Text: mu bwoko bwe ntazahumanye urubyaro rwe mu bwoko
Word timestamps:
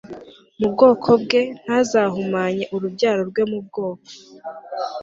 mu 0.59 0.67
bwoko 0.73 1.09
bwe 1.21 1.41
ntazahumanye 1.63 2.63
urubyaro 2.75 3.21
rwe 3.29 3.43
mu 3.51 3.59
bwoko 3.67 4.07